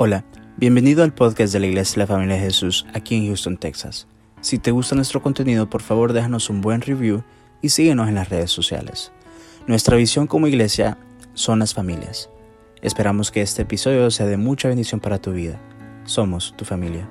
[0.00, 0.24] Hola,
[0.56, 4.06] bienvenido al podcast de la Iglesia de la Familia de Jesús aquí en Houston, Texas.
[4.40, 7.24] Si te gusta nuestro contenido, por favor déjanos un buen review
[7.62, 9.10] y síguenos en las redes sociales.
[9.66, 10.98] Nuestra visión como iglesia
[11.34, 12.30] son las familias.
[12.80, 15.60] Esperamos que este episodio sea de mucha bendición para tu vida.
[16.04, 17.10] Somos tu familia.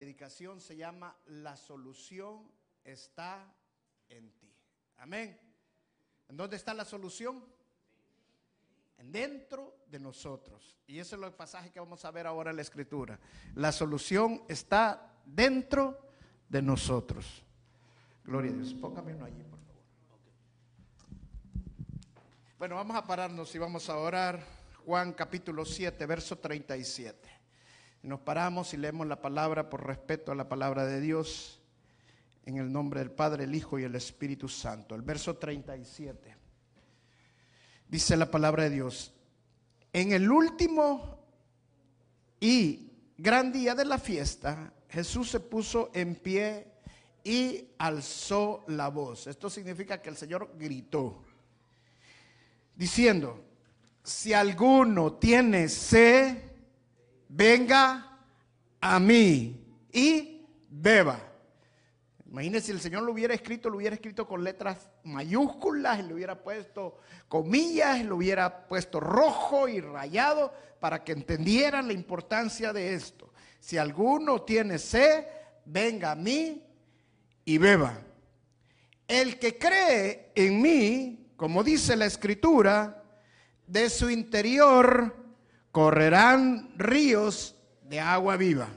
[0.00, 2.50] La se llama La solución
[2.82, 3.54] está
[4.08, 4.52] en ti.
[4.96, 5.38] Amén.
[6.28, 7.53] ¿En dónde está la solución?
[9.10, 10.78] Dentro de nosotros.
[10.86, 13.18] Y ese es el pasaje que vamos a ver ahora en la escritura.
[13.54, 15.98] La solución está dentro
[16.48, 17.42] de nosotros.
[18.24, 18.74] Gloria a Dios.
[18.74, 19.82] Póngame uno allí, por favor.
[22.58, 24.40] Bueno, vamos a pararnos y vamos a orar.
[24.84, 27.28] Juan capítulo 7, verso 37.
[28.02, 31.60] Nos paramos y leemos la palabra por respeto a la palabra de Dios
[32.44, 34.94] en el nombre del Padre, el Hijo y el Espíritu Santo.
[34.94, 36.43] El verso 37
[37.88, 39.12] dice la palabra de Dios,
[39.92, 41.18] en el último
[42.40, 46.66] y gran día de la fiesta, Jesús se puso en pie
[47.22, 49.26] y alzó la voz.
[49.26, 51.24] Esto significa que el Señor gritó,
[52.76, 53.44] diciendo,
[54.02, 56.36] si alguno tiene sed,
[57.28, 58.18] venga
[58.80, 61.33] a mí y beba.
[62.34, 66.42] Imagínense si el Señor lo hubiera escrito, lo hubiera escrito con letras mayúsculas, le hubiera
[66.42, 66.98] puesto
[67.28, 73.32] comillas, lo hubiera puesto rojo y rayado para que entendieran la importancia de esto.
[73.60, 75.26] Si alguno tiene sed,
[75.64, 76.60] venga a mí
[77.44, 78.00] y beba.
[79.06, 83.00] El que cree en mí, como dice la escritura,
[83.64, 85.14] de su interior
[85.70, 87.54] correrán ríos
[87.84, 88.70] de agua viva.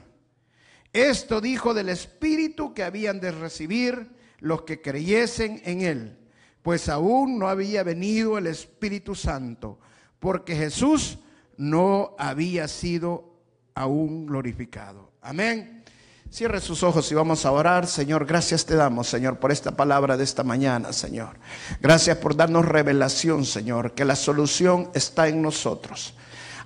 [0.98, 4.10] Esto dijo del Espíritu que habían de recibir
[4.40, 6.18] los que creyesen en Él,
[6.62, 9.78] pues aún no había venido el Espíritu Santo,
[10.18, 11.18] porque Jesús
[11.56, 13.32] no había sido
[13.74, 15.12] aún glorificado.
[15.22, 15.84] Amén.
[16.30, 17.86] Cierre sus ojos y vamos a orar.
[17.86, 21.36] Señor, gracias te damos, Señor, por esta palabra de esta mañana, Señor.
[21.80, 26.14] Gracias por darnos revelación, Señor, que la solución está en nosotros.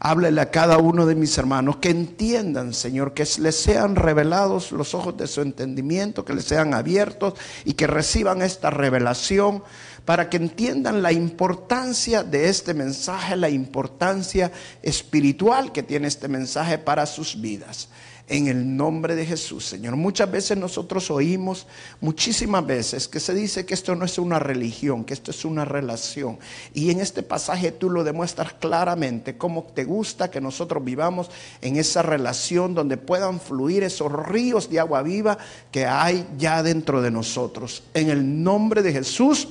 [0.04, 4.96] Háblele a cada uno de mis hermanos que entiendan, Señor, que les sean revelados los
[4.96, 9.62] ojos de su entendimiento, que les sean abiertos y que reciban esta revelación
[10.04, 14.50] para que entiendan la importancia de este mensaje, la importancia
[14.82, 17.88] espiritual que tiene este mensaje para sus vidas
[18.28, 19.96] en el nombre de Jesús, Señor.
[19.96, 21.66] Muchas veces nosotros oímos,
[22.00, 25.64] muchísimas veces, que se dice que esto no es una religión, que esto es una
[25.64, 26.38] relación.
[26.72, 31.30] Y en este pasaje tú lo demuestras claramente, cómo te gusta que nosotros vivamos
[31.60, 35.36] en esa relación donde puedan fluir esos ríos de agua viva
[35.70, 37.82] que hay ya dentro de nosotros.
[37.92, 39.48] En el nombre de Jesús.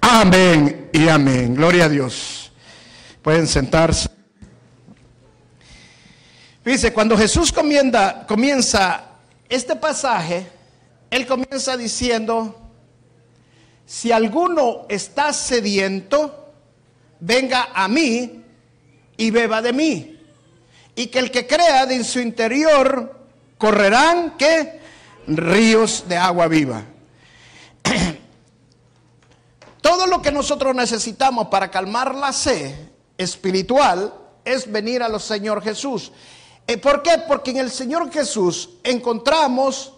[0.00, 1.54] Amén y amén.
[1.54, 2.50] Gloria a Dios.
[3.22, 4.08] Pueden sentarse.
[6.64, 9.04] Dice, cuando Jesús comienza,
[9.48, 10.46] este pasaje,
[11.10, 12.60] Él comienza diciendo,
[13.86, 16.52] si alguno está sediento,
[17.20, 18.44] venga a mí
[19.16, 20.20] y beba de mí.
[20.94, 23.18] Y que el que crea de en su interior
[23.56, 24.78] correrán que
[25.26, 26.82] ríos de agua viva.
[29.80, 32.74] Todo lo que nosotros necesitamos para calmar la sed
[33.16, 34.14] espiritual
[34.44, 36.12] es venir a los Señor Jesús.
[36.66, 37.18] Eh, ¿Por qué?
[37.26, 39.92] Porque en el Señor Jesús encontramos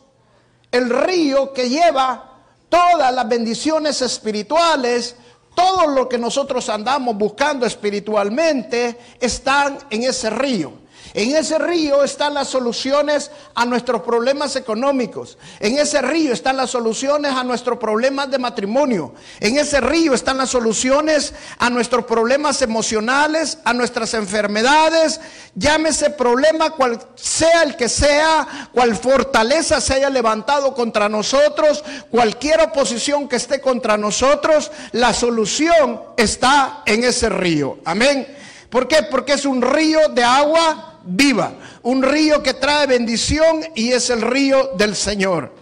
[0.70, 2.38] el río que lleva
[2.68, 5.16] todas las bendiciones espirituales,
[5.54, 10.72] todo lo que nosotros andamos buscando espiritualmente, están en ese río.
[11.14, 15.38] En ese río están las soluciones a nuestros problemas económicos.
[15.58, 19.14] En ese río están las soluciones a nuestros problemas de matrimonio.
[19.40, 25.20] En ese río están las soluciones a nuestros problemas emocionales, a nuestras enfermedades.
[25.54, 32.60] Llámese problema cual sea el que sea, cual fortaleza se haya levantado contra nosotros, cualquier
[32.60, 37.78] oposición que esté contra nosotros, la solución está en ese río.
[37.84, 38.36] Amén.
[38.68, 39.02] ¿Por qué?
[39.10, 44.22] Porque es un río de agua viva, un río que trae bendición y es el
[44.22, 45.54] río del Señor.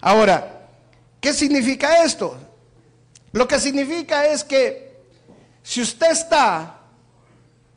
[0.00, 0.68] Ahora,
[1.20, 2.36] ¿qué significa esto?
[3.32, 4.96] Lo que significa es que
[5.62, 6.78] si usted está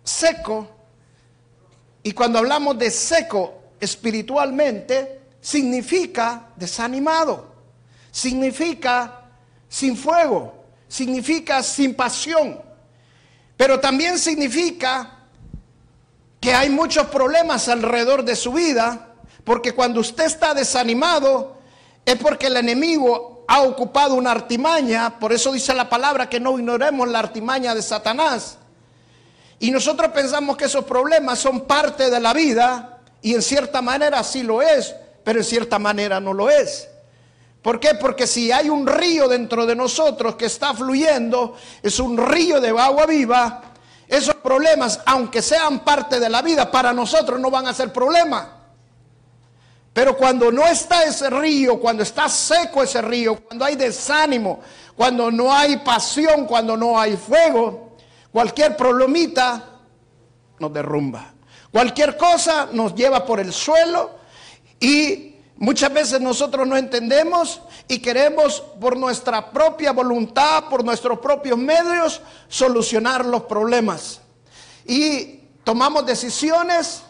[0.03, 0.69] seco,
[2.03, 7.53] y cuando hablamos de seco espiritualmente, significa desanimado,
[8.11, 9.25] significa
[9.67, 12.59] sin fuego, significa sin pasión,
[13.57, 15.18] pero también significa
[16.39, 19.13] que hay muchos problemas alrededor de su vida,
[19.43, 21.57] porque cuando usted está desanimado
[22.05, 26.57] es porque el enemigo ha ocupado una artimaña, por eso dice la palabra que no
[26.57, 28.57] ignoremos la artimaña de Satanás.
[29.59, 34.23] Y nosotros pensamos que esos problemas son parte de la vida y en cierta manera
[34.23, 36.87] sí lo es, pero en cierta manera no lo es.
[37.61, 37.95] ¿Por qué?
[37.95, 42.69] Porque si hay un río dentro de nosotros que está fluyendo, es un río de
[42.69, 43.68] agua viva,
[44.09, 48.47] esos problemas, aunque sean parte de la vida, para nosotros no van a ser problemas.
[49.93, 54.61] Pero cuando no está ese río, cuando está seco ese río, cuando hay desánimo,
[54.95, 57.97] cuando no hay pasión, cuando no hay fuego,
[58.31, 59.63] cualquier problemita
[60.57, 61.33] nos derrumba.
[61.71, 64.11] Cualquier cosa nos lleva por el suelo
[64.79, 65.28] y
[65.59, 72.21] muchas veces nosotros no entendemos y queremos por nuestra propia voluntad, por nuestros propios medios,
[72.47, 74.21] solucionar los problemas.
[74.85, 77.03] Y tomamos decisiones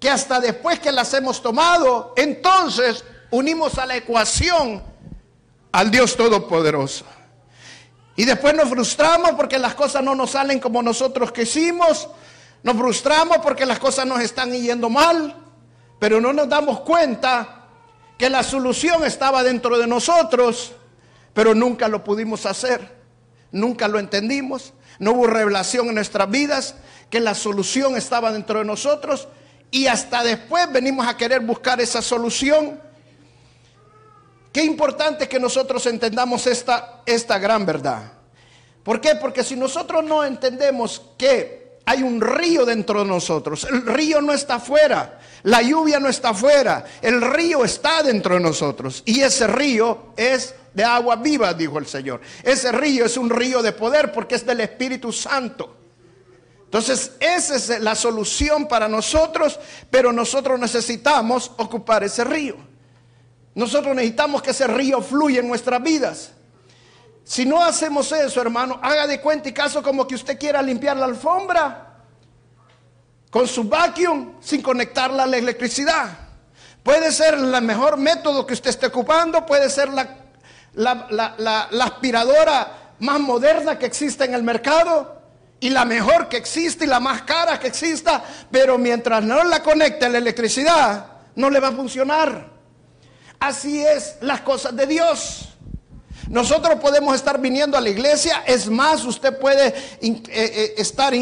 [0.00, 4.82] que hasta después que las hemos tomado, entonces unimos a la ecuación
[5.72, 7.04] al Dios Todopoderoso.
[8.16, 12.08] Y después nos frustramos porque las cosas no nos salen como nosotros quisimos.
[12.64, 15.36] Nos frustramos porque las cosas nos están yendo mal.
[15.98, 17.66] Pero no nos damos cuenta
[18.16, 20.72] que la solución estaba dentro de nosotros,
[21.34, 22.98] pero nunca lo pudimos hacer.
[23.52, 24.72] Nunca lo entendimos.
[24.98, 26.74] No hubo revelación en nuestras vidas
[27.10, 29.28] que la solución estaba dentro de nosotros
[29.70, 32.80] y hasta después venimos a querer buscar esa solución.
[34.52, 38.12] Qué importante que nosotros entendamos esta, esta gran verdad.
[38.82, 39.14] ¿Por qué?
[39.14, 44.34] Porque si nosotros no entendemos que hay un río dentro de nosotros, el río no
[44.34, 49.02] está afuera, la lluvia no está afuera, el río está dentro de nosotros.
[49.06, 52.20] Y ese río es de agua viva, dijo el Señor.
[52.42, 55.76] Ese río es un río de poder porque es del Espíritu Santo.
[56.64, 59.58] Entonces, esa es la solución para nosotros,
[59.88, 62.56] pero nosotros necesitamos ocupar ese río.
[63.54, 66.32] Nosotros necesitamos que ese río fluya en nuestras vidas.
[67.28, 70.96] Si no hacemos eso, hermano, haga de cuenta y caso como que usted quiera limpiar
[70.96, 71.98] la alfombra
[73.28, 76.08] con su vacuum sin conectarla a la electricidad.
[76.82, 80.16] Puede ser el mejor método que usted esté ocupando, puede ser la,
[80.72, 85.20] la aspiradora más moderna que existe en el mercado,
[85.60, 89.62] y la mejor que existe y la más cara que exista, pero mientras no la
[89.62, 92.48] conecte a la electricidad, no le va a funcionar.
[93.38, 95.47] Así es las cosas de Dios.
[96.28, 101.14] Nosotros podemos estar viniendo a la iglesia, es más, usted puede eh, eh, estar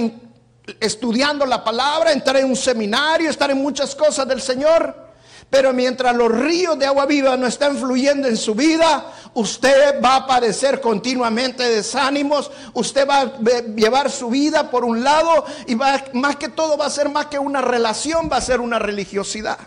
[0.81, 5.07] estudiando la palabra, entrar en un seminario, estar en muchas cosas del Señor.
[5.49, 10.17] Pero mientras los ríos de agua viva no están fluyendo en su vida, usted va
[10.17, 13.39] a padecer continuamente desánimos, usted va a
[13.77, 17.27] llevar su vida por un lado y va, más que todo va a ser más
[17.27, 19.59] que una relación, va a ser una religiosidad.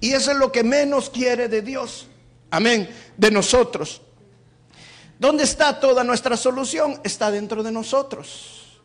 [0.00, 2.06] Y eso es lo que menos quiere de Dios.
[2.50, 2.88] Amén,
[3.18, 4.00] de nosotros.
[5.18, 7.00] ¿Dónde está toda nuestra solución?
[7.02, 8.80] Está dentro de nosotros.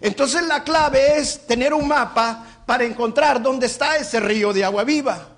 [0.00, 4.84] Entonces la clave es tener un mapa para encontrar dónde está ese río de agua
[4.84, 5.28] viva.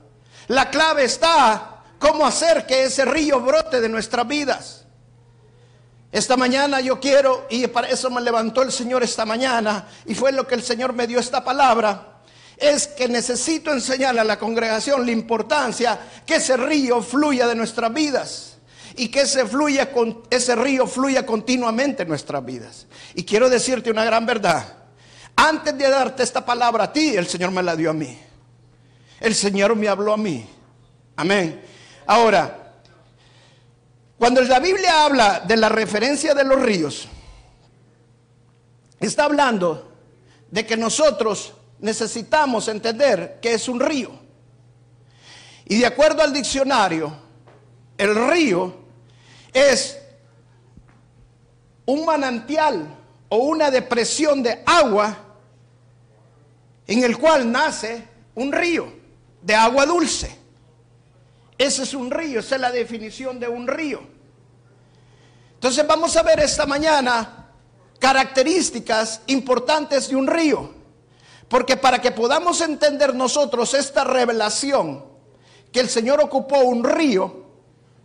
[0.49, 4.85] La clave está cómo hacer que ese río brote de nuestras vidas.
[6.13, 10.33] Esta mañana yo quiero, y para eso me levantó el Señor esta mañana, y fue
[10.33, 12.21] lo que el Señor me dio esta palabra,
[12.57, 17.93] es que necesito enseñarle a la congregación la importancia que ese río fluya de nuestras
[17.93, 18.56] vidas
[18.97, 22.87] y que ese, río fluya continuamente en nuestras vidas.
[23.15, 24.75] Y quiero decirte una gran verdad.
[25.37, 28.19] Antes de darte esta palabra a ti, el Señor me la dio a mí.
[29.21, 30.49] El Señor me habló a mí.
[31.17, 31.63] Amén.
[32.07, 32.75] Ahora,
[34.19, 37.07] cuando la Biblia habla de la referencia de los ríos,
[38.99, 39.93] está hablando
[40.51, 44.11] de que nosotros necesitamos entender que es un río.
[45.67, 47.13] Y de acuerdo al diccionario,
[47.99, 48.86] el río
[49.57, 49.99] es
[51.87, 52.95] un manantial
[53.31, 55.17] o una depresión de agua
[56.87, 58.93] en el cual nace un río
[59.41, 60.39] de agua dulce.
[61.57, 64.03] Ese es un río, esa es la definición de un río.
[65.55, 67.49] Entonces vamos a ver esta mañana
[67.99, 70.71] características importantes de un río.
[71.49, 75.03] Porque para que podamos entender nosotros esta revelación,
[75.73, 77.47] que el Señor ocupó un río,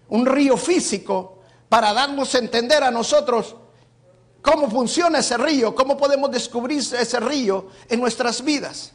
[0.07, 1.40] un río físico,
[1.71, 3.55] para darnos a entender a nosotros
[4.41, 8.91] cómo funciona ese río, cómo podemos descubrir ese río en nuestras vidas.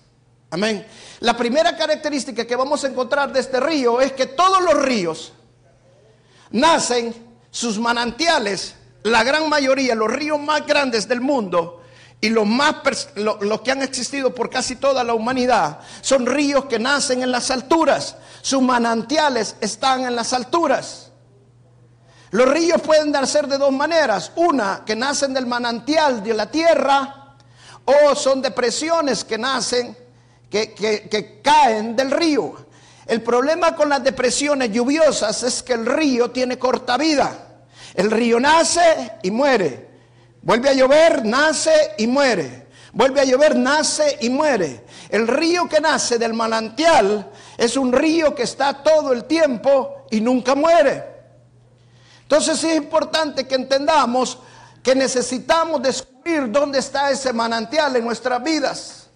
[0.50, 0.86] Amén.
[1.20, 5.32] La primera característica que vamos a encontrar de este río es que todos los ríos
[6.50, 7.14] nacen,
[7.50, 11.80] sus manantiales, la gran mayoría, los ríos más grandes del mundo
[12.20, 12.74] y los más
[13.14, 17.50] los que han existido por casi toda la humanidad son ríos que nacen en las
[17.50, 18.16] alturas.
[18.42, 21.05] Sus manantiales están en las alturas.
[22.36, 24.30] Los ríos pueden nacer de dos maneras.
[24.36, 27.34] Una, que nacen del manantial de la tierra
[27.86, 29.96] o son depresiones que nacen,
[30.50, 32.66] que, que- que caen del río.
[33.06, 37.32] El problema con las depresiones lluviosas es que el río tiene corta vida.
[37.94, 39.88] El río nace y muere.
[40.42, 42.66] Vuelve a llover, nace y muere.
[42.92, 44.84] Vuelve a llover, nace y muere.
[45.08, 50.20] El río que nace del manantial es un río que está todo el tiempo y
[50.20, 51.15] nunca muere.
[52.26, 54.38] Entonces es importante que entendamos
[54.82, 59.06] que necesitamos descubrir dónde está ese manantial en nuestras vidas.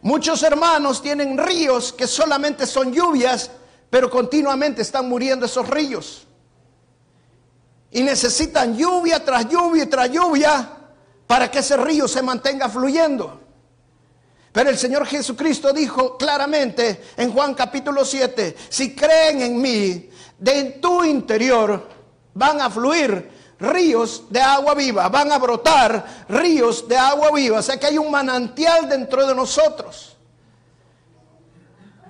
[0.00, 3.50] Muchos hermanos tienen ríos que solamente son lluvias,
[3.90, 6.26] pero continuamente están muriendo esos ríos.
[7.90, 10.70] Y necesitan lluvia tras lluvia tras lluvia
[11.26, 13.42] para que ese río se mantenga fluyendo.
[14.52, 20.08] Pero el Señor Jesucristo dijo claramente en Juan capítulo 7, si creen en mí,
[20.38, 21.91] de tu interior
[22.34, 27.58] van a fluir ríos de agua viva, van a brotar ríos de agua viva.
[27.58, 30.16] O sea que hay un manantial dentro de nosotros.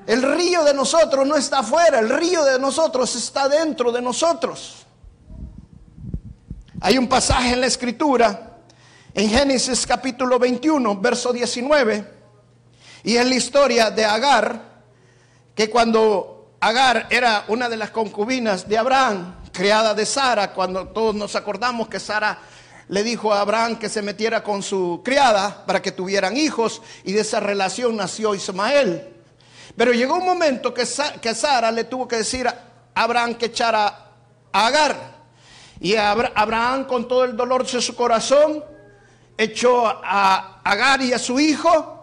[0.07, 4.87] El río de nosotros no está afuera, el río de nosotros está dentro de nosotros.
[6.81, 8.59] Hay un pasaje en la escritura,
[9.15, 12.05] en Génesis capítulo 21, verso 19,
[13.05, 14.61] y es la historia de Agar,
[15.55, 21.15] que cuando Agar era una de las concubinas de Abraham, criada de Sara, cuando todos
[21.15, 22.39] nos acordamos que Sara
[22.89, 27.13] le dijo a Abraham que se metiera con su criada para que tuvieran hijos, y
[27.13, 29.09] de esa relación nació Ismael.
[29.77, 32.55] Pero llegó un momento que, Sa- que Sara le tuvo que decir a
[32.95, 34.09] Abraham que echara
[34.53, 34.97] a Agar.
[35.81, 38.63] Y Abra- Abraham con todo el dolor de su corazón
[39.39, 41.99] echó a Agar y a su hijo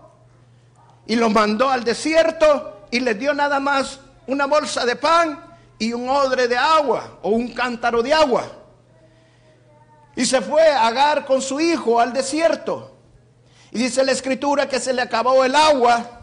[1.06, 5.46] y los mandó al desierto y les dio nada más una bolsa de pan
[5.80, 8.46] y un odre de agua o un cántaro de agua.
[10.16, 12.98] Y se fue Agar con su hijo al desierto.
[13.72, 16.20] Y dice la escritura que se le acabó el agua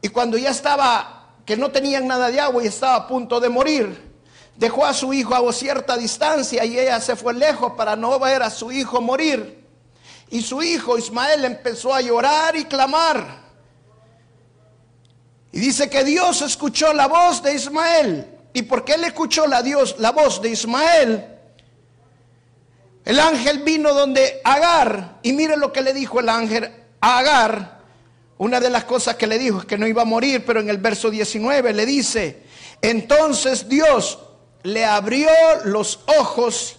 [0.00, 3.48] y cuando ya estaba, que no tenían nada de agua y estaba a punto de
[3.48, 4.14] morir,
[4.56, 8.42] dejó a su hijo a cierta distancia y ella se fue lejos para no ver
[8.42, 9.66] a su hijo morir.
[10.30, 13.46] Y su hijo Ismael empezó a llorar y clamar.
[15.50, 18.35] Y dice que Dios escuchó la voz de Ismael.
[18.56, 21.26] ¿Y porque él escuchó la, Dios, la voz de Ismael?
[23.04, 26.72] El ángel vino donde Agar, y mire lo que le dijo el ángel
[27.02, 27.80] a Agar.
[28.38, 30.70] Una de las cosas que le dijo es que no iba a morir, pero en
[30.70, 32.44] el verso 19 le dice,
[32.80, 34.20] entonces Dios
[34.62, 35.28] le abrió
[35.66, 36.78] los ojos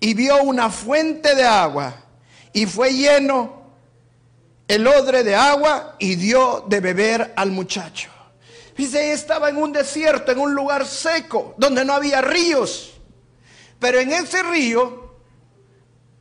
[0.00, 2.02] y vio una fuente de agua
[2.52, 3.62] y fue lleno
[4.66, 8.10] el odre de agua y dio de beber al muchacho.
[8.76, 12.94] Dice, estaba en un desierto, en un lugar seco, donde no había ríos.
[13.78, 15.14] Pero en ese río,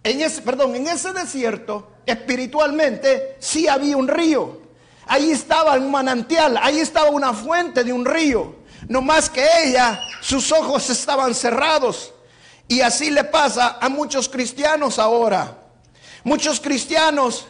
[0.03, 4.62] en ese, perdón, en ese desierto, espiritualmente, sí había un río.
[5.05, 8.55] Ahí estaba un manantial, ahí estaba una fuente de un río.
[8.88, 12.13] No más que ella, sus ojos estaban cerrados.
[12.67, 15.58] Y así le pasa a muchos cristianos ahora.
[16.24, 17.46] Muchos cristianos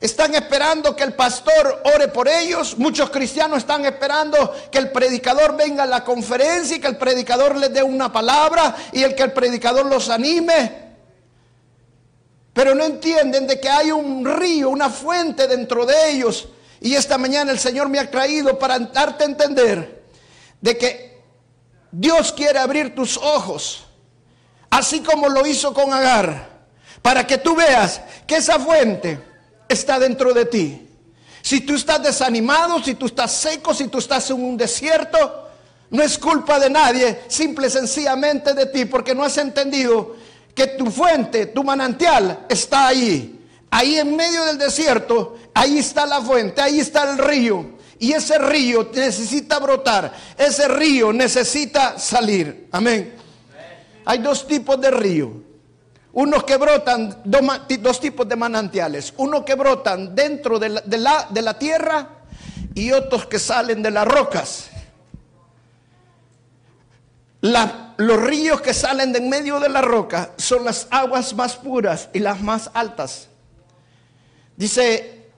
[0.00, 2.78] están esperando que el pastor ore por ellos.
[2.78, 7.56] Muchos cristianos están esperando que el predicador venga a la conferencia y que el predicador
[7.56, 10.88] les dé una palabra y el que el predicador los anime.
[12.52, 16.48] Pero no entienden de que hay un río, una fuente dentro de ellos.
[16.80, 20.04] Y esta mañana el Señor me ha traído para darte a entender
[20.60, 21.22] de que
[21.90, 23.84] Dios quiere abrir tus ojos,
[24.70, 26.50] así como lo hizo con Agar,
[27.02, 29.27] para que tú veas que esa fuente
[29.68, 30.88] está dentro de ti.
[31.42, 35.48] Si tú estás desanimado, si tú estás seco, si tú estás en un desierto,
[35.90, 40.16] no es culpa de nadie, simple y sencillamente de ti, porque no has entendido
[40.54, 43.34] que tu fuente, tu manantial está ahí.
[43.70, 47.78] Ahí en medio del desierto, ahí está la fuente, ahí está el río.
[47.98, 52.68] Y ese río necesita brotar, ese río necesita salir.
[52.72, 53.14] Amén.
[54.04, 55.47] Hay dos tipos de río.
[56.18, 59.14] Unos que brotan, dos, tipos de manantiales.
[59.18, 62.08] Uno que brotan dentro de la, de la- de la tierra
[62.74, 64.68] y otros que salen de las rocas.
[67.40, 72.08] Los ríos que salen de en medio de la roca son las aguas más puras
[72.12, 73.28] y las más altas.
[74.56, 75.28] Dice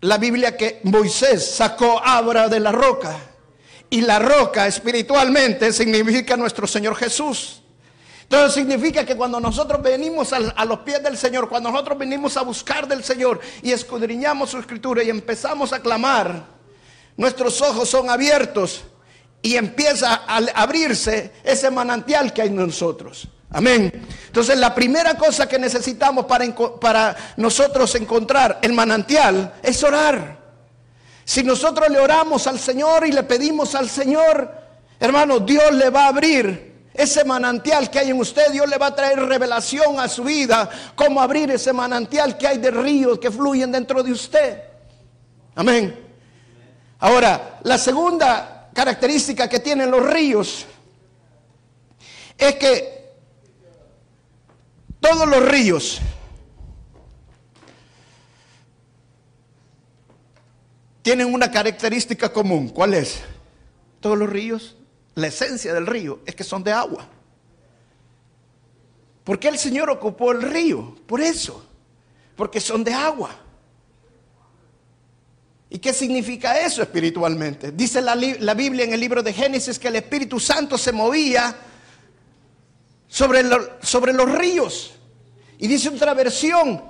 [0.00, 3.16] la Biblia que Moisés sacó Abra de la roca.
[3.90, 7.62] Y la roca espiritualmente significa nuestro Señor Jesús.
[8.24, 12.42] Entonces significa que cuando nosotros venimos a, los pies del Señor, cuando nosotros venimos a
[12.42, 16.46] buscar del Señor y escudriñamos su escritura y empezamos a clamar,
[17.16, 18.84] nuestros ojos son abiertos
[19.42, 23.28] y empieza a abrirse ese manantial que hay en nosotros.
[23.50, 23.92] Amén.
[24.26, 26.46] Entonces la primera cosa que necesitamos para,
[26.80, 30.42] para nosotros encontrar el manantial es orar.
[31.24, 34.50] Si nosotros le oramos al Señor y le pedimos al Señor,
[34.98, 38.86] hermano, Dios le va a abrir ese manantial que hay en usted, Dios le va
[38.86, 43.32] a traer revelación a su vida, cómo abrir ese manantial que hay de ríos que
[43.32, 44.62] fluyen dentro de usted.
[45.56, 45.98] Amén.
[47.00, 50.66] Ahora, la segunda característica que tienen los ríos
[52.38, 53.12] es que
[55.00, 56.00] todos los ríos
[61.02, 62.68] tienen una característica común.
[62.68, 63.20] ¿Cuál es?
[63.98, 64.76] Todos los ríos
[65.14, 67.06] la esencia del río es que son de agua.
[69.22, 70.96] ¿Por qué el Señor ocupó el río?
[71.06, 71.64] Por eso,
[72.36, 73.30] porque son de agua.
[75.70, 77.72] ¿Y qué significa eso espiritualmente?
[77.72, 81.56] Dice la, la, Biblia en el libro de Génesis que el Espíritu Santo se movía
[83.08, 83.42] sobre,
[83.82, 84.94] sobre los ríos.
[85.58, 86.82] Y dice otra versión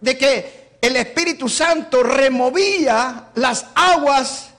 [0.00, 4.50] de que el Espíritu Santo removía las aguas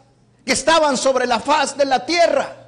[0.45, 2.64] que estaban sobre la faz de la tierra.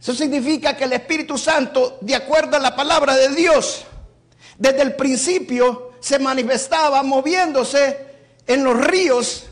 [0.00, 3.84] Eso significa que el Espíritu Santo, de acuerdo a la palabra de Dios,
[4.56, 8.06] desde el principio se manifestaba moviéndose
[8.46, 9.46] en los ríos,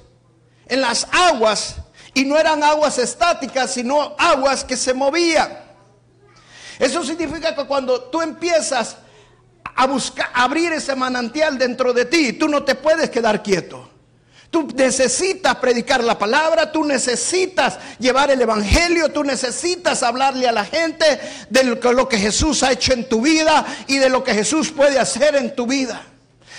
[0.68, 1.76] en las aguas,
[2.14, 5.58] y no eran aguas estáticas, sino aguas que se movían.
[6.78, 8.96] Eso significa que cuando tú empiezas
[9.74, 13.90] a buscar abrir ese manantial dentro de ti, tú no te puedes quedar quieto.
[14.50, 20.64] Tú necesitas predicar la palabra, tú necesitas llevar el evangelio, tú necesitas hablarle a la
[20.64, 24.70] gente de lo que Jesús ha hecho en tu vida y de lo que Jesús
[24.70, 26.02] puede hacer en tu vida.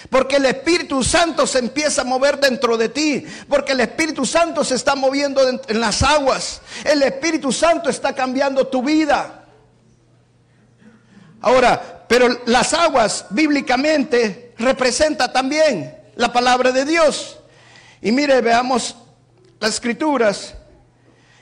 [0.09, 3.25] Porque el Espíritu Santo se empieza a mover dentro de ti.
[3.49, 6.61] Porque el Espíritu Santo se está moviendo en las aguas.
[6.83, 9.45] El Espíritu Santo está cambiando tu vida.
[11.41, 17.36] Ahora, pero las aguas bíblicamente representa también la palabra de Dios.
[18.01, 18.95] Y mire, veamos
[19.59, 20.53] las escrituras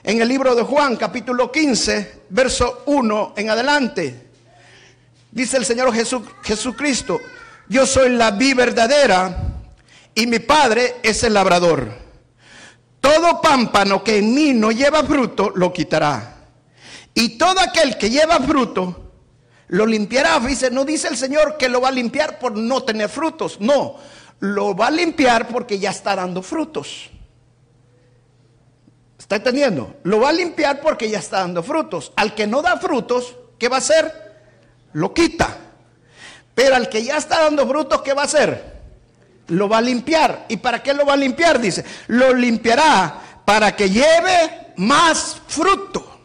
[0.04, 4.30] en el libro de Juan, capítulo 15, verso 1 en adelante.
[5.32, 5.94] Dice el Señor
[6.44, 7.20] Jesucristo,
[7.68, 9.36] yo soy la vi verdadera
[10.14, 11.92] y mi Padre es el labrador.
[13.02, 16.38] Todo pámpano que en mí no lleva fruto, lo quitará.
[17.14, 19.12] Y todo aquel que lleva fruto,
[19.68, 20.40] lo limpiará.
[20.40, 23.60] Dice, no dice el Señor que lo va a limpiar por no tener frutos.
[23.60, 23.98] No,
[24.40, 27.10] lo va a limpiar porque ya está dando frutos.
[29.18, 29.96] ¿Está entendiendo?
[30.04, 32.12] Lo va a limpiar porque ya está dando frutos.
[32.16, 34.14] Al que no da frutos, ¿qué va a hacer?
[34.94, 35.58] Lo quita.
[36.54, 38.76] Pero al que ya está dando frutos, ¿qué va a hacer?
[39.48, 40.46] Lo va a limpiar.
[40.48, 41.60] ¿Y para qué lo va a limpiar?
[41.60, 46.20] Dice, lo limpiará para que lleve más fruto.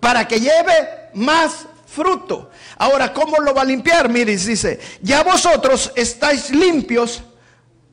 [0.00, 2.50] Para que lleve más fruto.
[2.78, 4.08] Ahora, ¿cómo lo va a limpiar?
[4.08, 7.22] Mire, dice, ya vosotros estáis limpios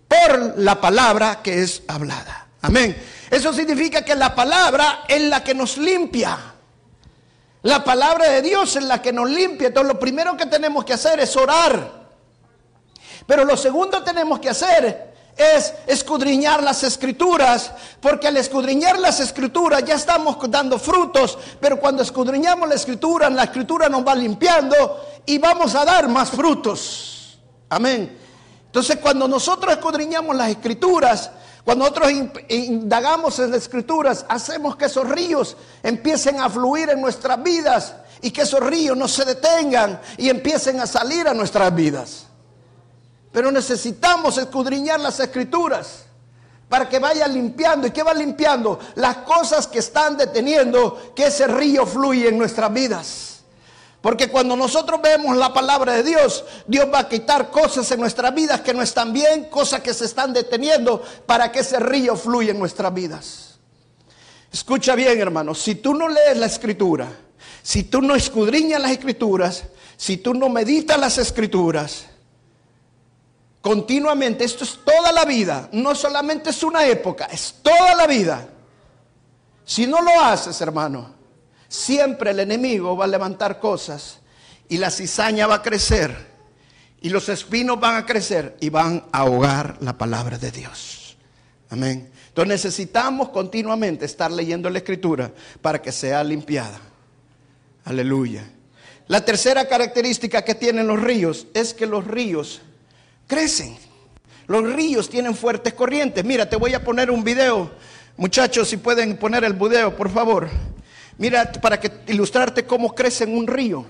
[0.08, 2.48] por la palabra que es hablada.
[2.62, 2.96] Amén.
[3.30, 6.38] Eso significa que la palabra es la que nos limpia.
[7.64, 9.68] La palabra de Dios es la que nos limpia.
[9.68, 12.02] Entonces lo primero que tenemos que hacer es orar.
[13.26, 15.11] Pero lo segundo que tenemos que hacer
[15.42, 22.04] es escudriñar las escrituras, porque al escudriñar las escrituras ya estamos dando frutos, pero cuando
[22.04, 27.40] escudriñamos la escritura, la escritura nos va limpiando y vamos a dar más frutos.
[27.70, 28.18] Amén.
[28.66, 31.32] Entonces cuando nosotros escudriñamos las escrituras,
[31.64, 32.12] cuando nosotros
[32.50, 38.32] indagamos en las escrituras, hacemos que esos ríos empiecen a fluir en nuestras vidas y
[38.32, 42.28] que esos ríos no se detengan y empiecen a salir a nuestras vidas.
[43.32, 46.06] Pero necesitamos escudriñar las escrituras
[46.68, 47.88] para que vaya limpiando.
[47.88, 48.80] ¿Y qué va limpiando?
[48.96, 53.32] Las cosas que están deteniendo que ese río fluye en nuestras vidas.
[54.02, 58.34] Porque cuando nosotros vemos la palabra de Dios, Dios va a quitar cosas en nuestras
[58.34, 62.52] vidas que no están bien, cosas que se están deteniendo para que ese río fluya
[62.52, 63.60] en nuestras vidas.
[64.52, 67.08] Escucha bien, hermano, si tú no lees la escritura,
[67.62, 69.64] si tú no escudriñas las escrituras,
[69.98, 72.08] si tú no meditas las escrituras,
[73.62, 78.48] continuamente, esto es toda la vida, no solamente es una época, es toda la vida.
[79.64, 81.14] Si no lo haces, hermano,
[81.68, 84.20] siempre el enemigo va a levantar cosas
[84.68, 86.32] y la cizaña va a crecer
[87.02, 91.18] y los espinos van a crecer y van a ahogar la palabra de Dios.
[91.70, 92.12] Amén.
[92.28, 96.80] Entonces necesitamos continuamente estar leyendo la escritura para que sea limpiada.
[97.86, 98.50] Aleluya.
[99.08, 102.62] La tercera característica que tienen los ríos es que los ríos
[103.32, 103.78] crecen.
[104.48, 106.26] Los ríos tienen fuertes corrientes.
[106.26, 107.72] Mira, te voy a poner un video.
[108.18, 110.50] Muchachos, si pueden poner el video, por favor.
[111.18, 113.86] Mira, para que, ilustrarte cómo crece en un río.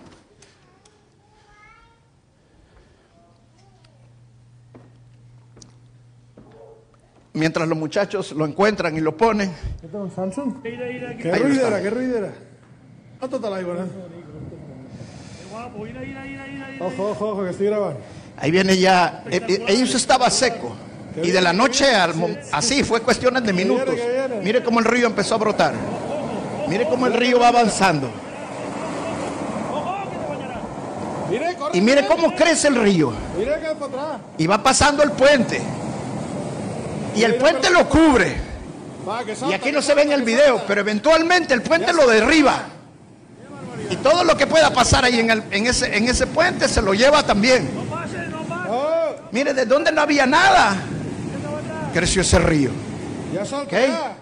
[7.33, 9.51] Mientras los muchachos lo encuentran y lo ponen.
[9.81, 10.61] ¿Este es Samsung?
[10.61, 11.81] ¿Qué ruidera?
[11.81, 12.33] ¿Qué ruidera?
[13.17, 13.65] ¿Cuánto ah, está la ¿eh?
[16.79, 18.20] Ojo, ojo, ojo, que estoy grabando.
[18.37, 20.75] Ahí viene ya, eh, eh, ellos estaba seco.
[21.21, 22.13] Y de la noche al
[22.51, 23.95] así fue cuestiones de minutos.
[24.43, 25.73] Mire cómo el río empezó a brotar.
[26.69, 28.09] Mire cómo el río va avanzando.
[31.73, 33.13] Y mire cómo crece el río.
[34.37, 35.61] Y va pasando el puente.
[37.15, 38.35] Y el puente lo cubre.
[39.49, 42.63] Y aquí no se ve en el video, pero eventualmente el puente lo derriba.
[43.89, 46.81] Y todo lo que pueda pasar ahí en, el- en ese, en ese puente se
[46.81, 47.69] lo lleva también.
[49.31, 50.75] Mire, de donde no había nada,
[51.93, 52.71] creció ese río.
[53.33, 53.65] ya salta.
[53.65, 53.71] Ok.
[53.71, 54.15] ya.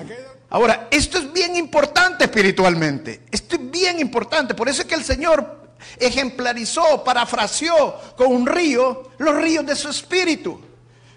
[0.00, 0.18] Aquí hay-
[0.50, 3.22] Ahora, esto es bien importante espiritualmente.
[3.30, 4.54] Esto es bien importante.
[4.54, 5.60] Por eso es que el Señor
[5.98, 10.60] ejemplarizó, parafraseó con un río los ríos de su espíritu.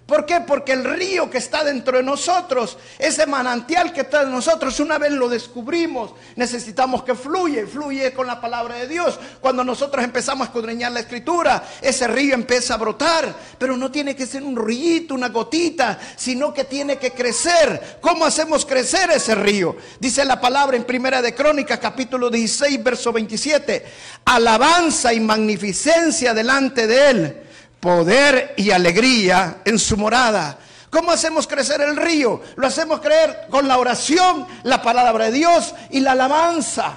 [0.05, 0.41] ¿Por qué?
[0.41, 4.97] Porque el río que está dentro de nosotros, ese manantial que está en nosotros, una
[4.97, 9.17] vez lo descubrimos, necesitamos que fluye, fluye con la palabra de Dios.
[9.39, 14.13] Cuando nosotros empezamos a escudriñar la escritura, ese río empieza a brotar, pero no tiene
[14.13, 17.99] que ser un rillito, una gotita, sino que tiene que crecer.
[18.01, 19.77] ¿Cómo hacemos crecer ese río?
[20.01, 23.85] Dice la palabra en Primera de Crónicas, capítulo 16, verso 27.
[24.25, 27.43] Alabanza y magnificencia delante de él
[27.84, 30.58] poder y alegría en su morada.
[30.89, 32.41] ¿Cómo hacemos crecer el río?
[32.56, 36.93] Lo hacemos creer con la oración, la palabra de Dios y la alabanza.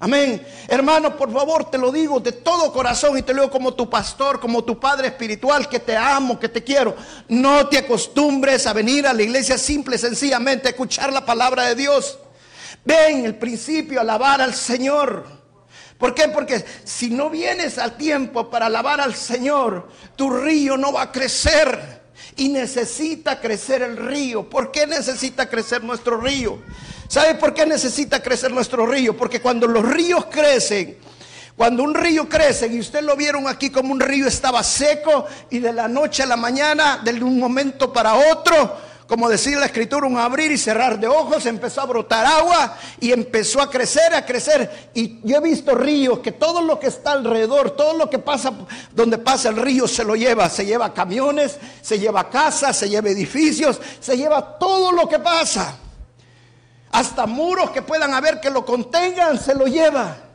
[0.00, 0.44] Amén.
[0.66, 3.88] Hermano, por favor, te lo digo de todo corazón y te lo digo como tu
[3.88, 6.96] pastor, como tu padre espiritual, que te amo, que te quiero.
[7.28, 11.76] No te acostumbres a venir a la iglesia simple sencillamente a escuchar la palabra de
[11.76, 12.18] Dios.
[12.84, 15.37] Ven el principio a alabar al Señor.
[15.98, 16.28] ¿Por qué?
[16.28, 21.12] Porque si no vienes al tiempo para alabar al Señor, tu río no va a
[21.12, 21.98] crecer.
[22.36, 24.48] Y necesita crecer el río.
[24.48, 26.60] ¿Por qué necesita crecer nuestro río?
[27.08, 29.16] ¿Sabe por qué necesita crecer nuestro río?
[29.16, 30.98] Porque cuando los ríos crecen,
[31.56, 35.58] cuando un río crece, y ustedes lo vieron aquí como un río estaba seco y
[35.58, 38.76] de la noche a la mañana, de un momento para otro,
[39.08, 43.10] como decía la escritura, un abrir y cerrar de ojos, empezó a brotar agua y
[43.10, 44.90] empezó a crecer, a crecer.
[44.92, 48.52] Y yo he visto ríos que todo lo que está alrededor, todo lo que pasa,
[48.92, 50.50] donde pasa el río se lo lleva.
[50.50, 55.74] Se lleva camiones, se lleva casas, se lleva edificios, se lleva todo lo que pasa.
[56.92, 60.27] Hasta muros que puedan haber que lo contengan, se lo lleva.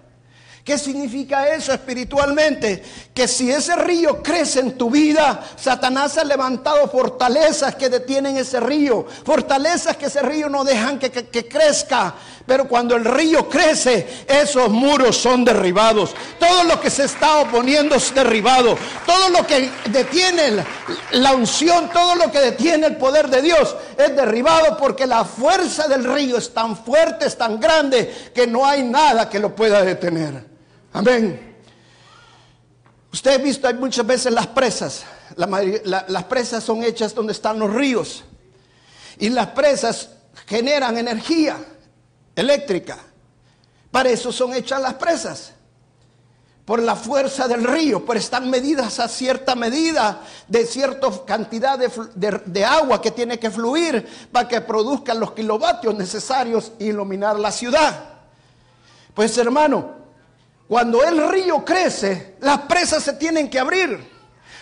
[0.63, 2.81] ¿Qué significa eso espiritualmente?
[3.13, 8.61] Que si ese río crece en tu vida, Satanás ha levantado fortalezas que detienen ese
[8.61, 11.11] río, fortalezas que ese río no dejan que,
[11.49, 12.15] crezca.
[12.45, 16.15] Pero cuando el río crece, esos muros son derribados.
[16.39, 18.77] Todo lo que se está oponiendo es derribado.
[19.05, 20.63] Todo lo que detiene
[21.11, 25.89] la unción, todo lo que detiene el poder de Dios es derribado porque la fuerza
[25.89, 29.81] del río es tan fuerte, es tan grande, que no hay nada que lo pueda
[29.81, 30.52] detener.
[30.93, 31.55] Amén.
[33.11, 35.03] Usted ha visto, hay muchas veces las presas.
[35.35, 38.23] Las presas son hechas donde están los ríos.
[39.19, 40.09] Y las presas
[40.47, 41.57] generan energía
[42.35, 42.97] eléctrica.
[43.91, 45.53] Para eso son hechas las presas.
[46.65, 52.41] Por la fuerza del río, pero están medidas a cierta medida de cierta cantidad de,
[52.45, 57.51] de- agua que tiene que fluir para que produzcan los kilovatios necesarios e iluminar la
[57.51, 58.11] ciudad.
[59.13, 60.02] Pues hermano,
[60.73, 63.95] cuando el río crece, las presas se tienen que abrir.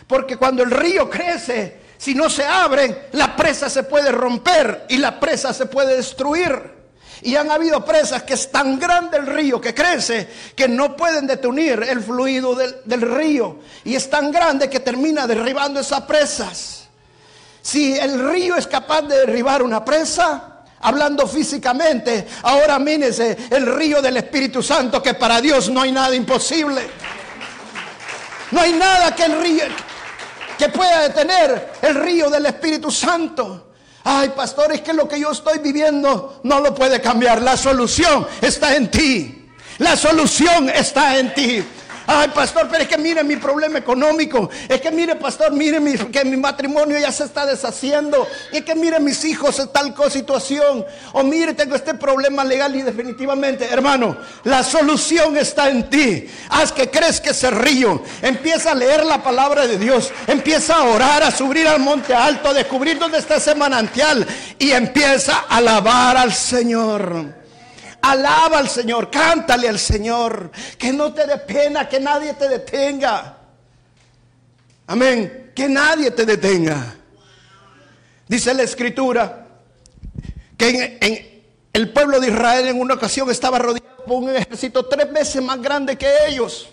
[0.08, 4.98] Porque cuando el río crece, si no se abren, la presa se puede romper y
[4.98, 6.70] la presa se puede destruir.
[7.22, 11.28] Y han habido presas que es tan grande el río que crece que no pueden
[11.28, 13.60] detener el fluido del, del río.
[13.86, 16.90] Y es tan grande que termina derribando esas presas.
[17.62, 20.51] Si el río es capaz de derribar una presa,
[20.82, 26.16] hablando físicamente, ahora mírese el río del Espíritu Santo, que para Dios no hay nada
[26.16, 26.82] imposible.
[28.52, 29.64] No hay nada que el río
[30.58, 33.72] que pueda detener el río del Espíritu Santo.
[34.04, 37.42] Ay, pastor, es que lo que yo estoy viviendo no lo puede cambiar.
[37.42, 39.50] La solución está en ti.
[39.80, 41.64] La solución está en ti.
[42.08, 44.50] Ay, pastor, pero es que mire mi problema económico.
[44.68, 48.28] Es que mire, pastor, mire mi- que mi matrimonio ya se está deshaciendo.
[48.52, 50.86] Es que mire mis hijos en tal situación.
[51.14, 56.28] O mire, tengo este problema legal y definitivamente, hermano, la solución está en ti.
[56.50, 58.02] Haz que crezca ese río.
[58.22, 60.12] Empieza a leer la palabra de Dios.
[60.28, 64.26] Empieza a orar, a subir al monte alto, a descubrir dónde está ese manantial.
[64.58, 67.41] Y empieza a alabar al Señor.
[68.02, 73.38] Alaba al Señor, cántale al Señor, que no te dé pena, que nadie te detenga.
[74.88, 75.52] Amén.
[75.56, 76.96] Que nadie te detenga.
[78.28, 79.46] Dice la escritura
[80.58, 81.00] que
[81.74, 85.62] el pueblo de Israel en una ocasión estaba rodeado por un ejército tres veces más
[85.62, 86.70] grande que ellos.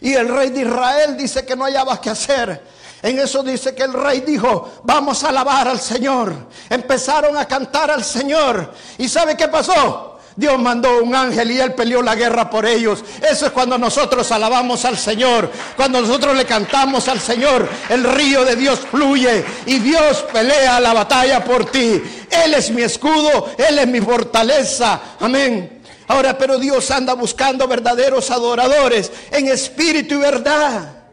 [0.00, 2.60] Y el rey de Israel dice que no hallaba qué hacer.
[3.02, 6.34] En eso dice que el rey dijo, vamos a alabar al Señor.
[6.70, 8.72] Empezaron a cantar al Señor.
[8.98, 10.13] ¿Y sabe qué pasó?
[10.36, 13.04] Dios mandó un ángel y él peleó la guerra por ellos.
[13.22, 15.50] Eso es cuando nosotros alabamos al Señor.
[15.76, 20.92] Cuando nosotros le cantamos al Señor, el río de Dios fluye y Dios pelea la
[20.92, 22.02] batalla por ti.
[22.30, 25.00] Él es mi escudo, Él es mi fortaleza.
[25.20, 25.82] Amén.
[26.08, 31.03] Ahora, pero Dios anda buscando verdaderos adoradores en espíritu y verdad.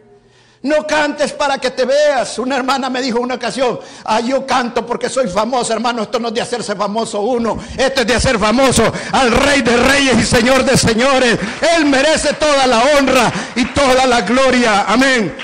[0.63, 2.37] No cantes para que te veas.
[2.37, 6.03] Una hermana me dijo una ocasión, ah, yo canto porque soy famoso, hermano.
[6.03, 9.75] Esto no es de hacerse famoso uno, esto es de hacer famoso al Rey de
[9.75, 11.39] Reyes y Señor de Señores.
[11.75, 14.85] Él merece toda la honra y toda la gloria.
[14.87, 15.35] Amén.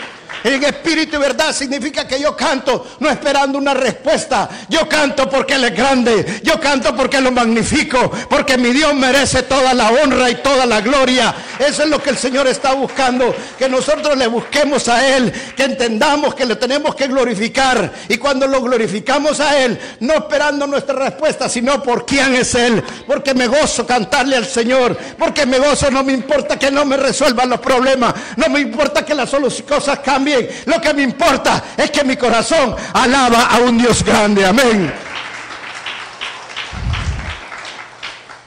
[0.48, 4.48] En espíritu y verdad significa que yo canto no esperando una respuesta.
[4.70, 6.42] Yo canto porque Él es grande.
[6.42, 8.10] Yo canto porque lo magnifico.
[8.30, 11.36] Porque mi Dios merece toda la honra y toda la gloria.
[11.60, 13.36] Eso es lo que el Señor está buscando.
[13.60, 15.34] Que nosotros le busquemos a Él.
[15.54, 17.92] Que entendamos que le tenemos que glorificar.
[18.08, 22.82] Y cuando lo glorificamos a Él, no esperando nuestra respuesta, sino por quién es Él.
[23.06, 24.98] Porque me gozo cantarle al Señor.
[25.20, 28.14] Porque me gozo, no me importa que no me resuelvan los problemas.
[28.38, 29.36] No me importa que las
[29.68, 30.37] cosas cambien.
[30.66, 34.46] Lo que me importa es que mi corazón alaba a un Dios grande.
[34.46, 34.94] Amén.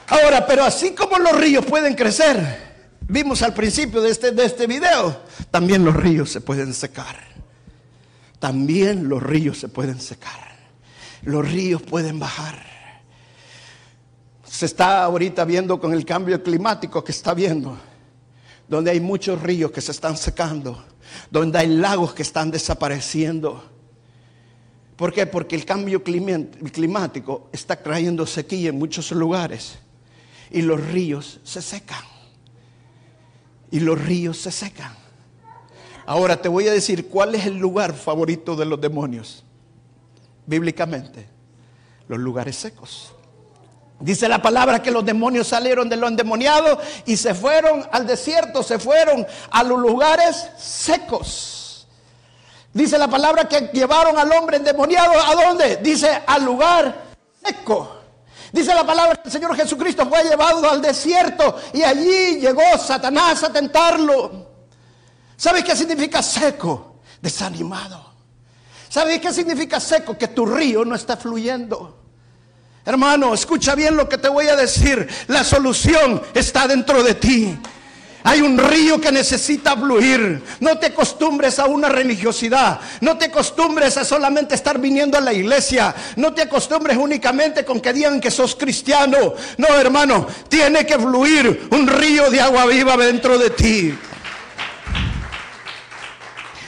[0.07, 2.71] Ahora, pero así como los ríos pueden crecer,
[3.07, 7.15] vimos al principio de este, de este video, también los ríos se pueden secar.
[8.39, 10.51] También los ríos se pueden secar.
[11.23, 12.65] Los ríos pueden bajar.
[14.43, 17.77] Se está ahorita viendo con el cambio climático que está viendo,
[18.67, 20.83] donde hay muchos ríos que se están secando,
[21.29, 23.63] donde hay lagos que están desapareciendo.
[24.95, 25.25] ¿Por qué?
[25.25, 29.79] Porque el cambio climático está trayendo sequía en muchos lugares
[30.51, 32.03] y los ríos se secan.
[33.71, 34.93] Y los ríos se secan.
[36.05, 39.43] Ahora te voy a decir cuál es el lugar favorito de los demonios,
[40.45, 41.27] bíblicamente.
[42.07, 43.13] Los lugares secos.
[44.01, 48.63] Dice la palabra que los demonios salieron de lo endemoniado y se fueron al desierto,
[48.63, 51.87] se fueron a los lugares secos.
[52.73, 55.77] Dice la palabra que llevaron al hombre endemoniado a dónde?
[55.77, 56.95] Dice al lugar
[57.45, 57.97] seco.
[58.51, 63.43] Dice la palabra que el Señor Jesucristo fue llevado al desierto y allí llegó Satanás
[63.43, 64.47] a tentarlo.
[65.37, 66.95] ¿Sabes qué significa seco?
[67.21, 68.03] Desanimado.
[68.89, 70.17] ¿Sabes qué significa seco?
[70.17, 72.00] Que tu río no está fluyendo.
[72.83, 75.07] Hermano, escucha bien lo que te voy a decir.
[75.27, 77.57] La solución está dentro de ti.
[78.23, 80.43] Hay un río que necesita fluir.
[80.59, 82.79] No te acostumbres a una religiosidad.
[82.99, 85.93] No te acostumbres a solamente estar viniendo a la iglesia.
[86.15, 89.33] No te acostumbres únicamente con que digan que sos cristiano.
[89.57, 93.97] No, hermano, tiene que fluir un río de agua viva dentro de ti.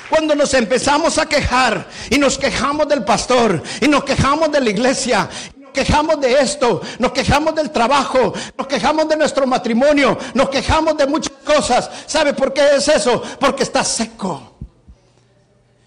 [0.09, 4.69] Cuando nos empezamos a quejar y nos quejamos del pastor y nos quejamos de la
[4.69, 5.27] iglesia
[5.73, 11.07] quejamos de esto, nos quejamos del trabajo, nos quejamos de nuestro matrimonio, nos quejamos de
[11.07, 11.89] muchas cosas.
[12.05, 13.21] ¿Sabe por qué es eso?
[13.39, 14.55] Porque está seco.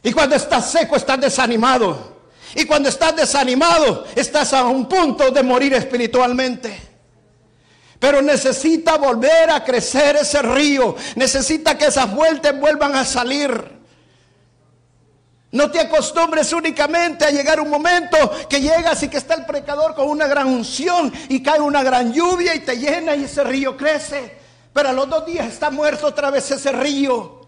[0.03, 2.16] Y cuando estás seco, estás desanimado.
[2.55, 6.81] Y cuando estás desanimado, estás a un punto de morir espiritualmente.
[7.99, 10.96] Pero necesita volver a crecer ese río.
[11.16, 13.75] Necesita que esas vueltas vuelvan a salir.
[15.52, 18.16] No te acostumbres únicamente a llegar un momento
[18.48, 22.12] que llegas y que está el pecador con una gran unción y cae una gran
[22.12, 24.37] lluvia y te llena y ese río crece.
[24.72, 27.40] Pero a los dos días está muerto otra vez ese río.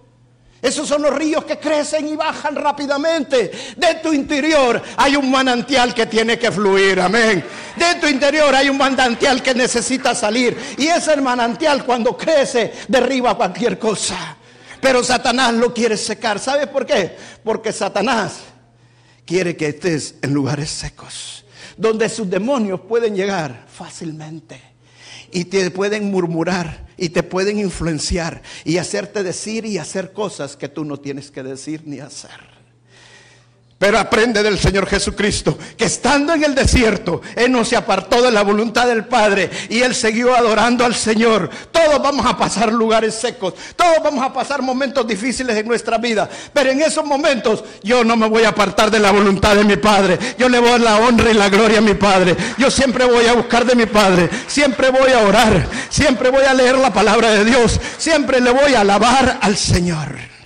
[0.63, 3.51] Esos son los ríos que crecen y bajan rápidamente.
[3.77, 7.45] De tu interior hay un manantial que tiene que fluir, amén.
[7.77, 10.57] De tu interior hay un manantial que necesita salir.
[10.79, 14.38] Y ese manantial cuando crece derriba cualquier cosa.
[14.81, 16.39] Pero Satanás lo quiere secar.
[16.39, 17.17] ¿Sabes por qué?
[17.43, 18.41] Porque Satanás
[19.25, 21.45] quiere que estés en lugares secos,
[21.77, 24.61] donde sus demonios pueden llegar fácilmente
[25.31, 30.69] y te pueden murmurar y te pueden influenciar y hacerte decir y hacer cosas que
[30.69, 32.58] tú no tienes que decir ni hacer.
[33.79, 38.33] Pero aprende del Señor Jesucristo que estando en el desierto, Él no se apartó de
[38.33, 41.49] la voluntad del Padre y Él siguió adorando al Señor.
[41.71, 46.29] Todos vamos a pasar lugares secos, todos vamos a pasar momentos difíciles en nuestra vida.
[46.53, 49.77] Pero en esos momentos yo no me voy a apartar de la voluntad de mi
[49.77, 50.19] Padre.
[50.37, 52.37] Yo le voy a la honra y la gloria a mi Padre.
[52.59, 54.29] Yo siempre voy a buscar de mi Padre.
[54.49, 55.69] Siempre voy a orar.
[55.89, 57.79] Siempre voy a leer la palabra de Dios.
[57.97, 60.38] Siempre le voy a alabar al Señor.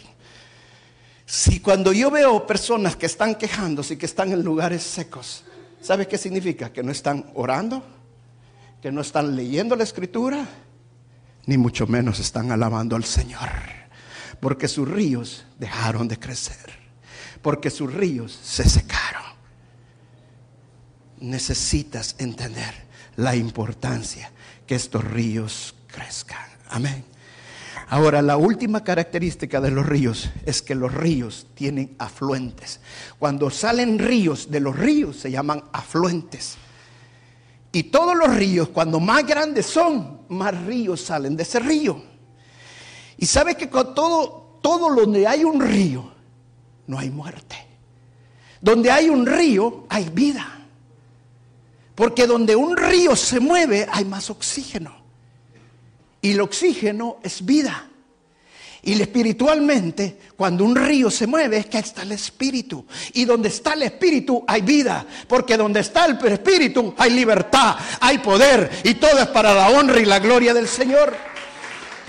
[1.33, 5.45] Si cuando yo veo personas que están quejándose y que están en lugares secos,
[5.81, 6.71] ¿sabe qué significa?
[6.71, 7.83] Que no están orando,
[8.83, 10.47] que no están leyendo la escritura,
[11.47, 13.49] ni mucho menos están alabando al Señor.
[14.41, 16.71] Porque sus ríos dejaron de crecer,
[17.41, 19.23] porque sus ríos se secaron.
[21.19, 22.75] Necesitas entender
[23.17, 24.31] la importancia
[24.67, 26.45] que estos ríos crezcan.
[26.69, 27.12] Amén.
[27.93, 32.81] Ahora, la última característica de los ríos es que los ríos tienen afluentes.
[33.19, 36.57] Cuando salen ríos de los ríos se llaman afluentes.
[37.71, 42.03] Y todos los ríos, cuando más grandes son, más ríos salen de ese río.
[43.19, 46.11] Y sabe que todo donde hay un río,
[46.87, 47.57] no hay muerte.
[48.63, 50.67] Donde hay un río, hay vida.
[51.95, 55.02] Porque donde un río se mueve, hay más oxígeno.
[56.23, 57.89] Y el oxígeno es vida.
[58.85, 62.85] Y espiritualmente, cuando un río se mueve, es que ahí está el espíritu.
[63.13, 65.07] Y donde está el espíritu hay vida.
[65.29, 68.71] Porque donde está el espíritu hay libertad, hay poder.
[68.83, 71.15] Y todo es para la honra y la gloria del Señor.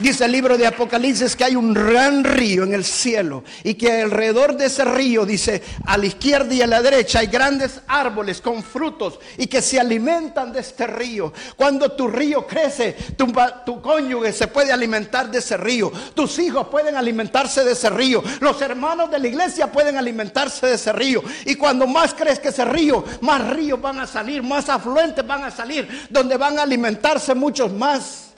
[0.04, 4.02] Dice el libro de Apocalipsis que hay un gran río en el cielo y que
[4.02, 8.42] alrededor de ese río, dice, a la izquierda y a la derecha hay grandes árboles
[8.42, 11.32] con frutos y que se alimentan de este río.
[11.56, 13.32] Cuando tu río crece, tu,
[13.66, 18.22] tu cónyuge se puede alimentar de ese río, tus hijos pueden alimentarse de ese río,
[18.42, 21.24] los hermanos de la iglesia pueden alimentarse de ese río.
[21.46, 25.50] Y cuando más crezca ese río, más ríos van a salir, más afluentes van a
[25.50, 28.33] salir, donde van a alimentarse muchos más.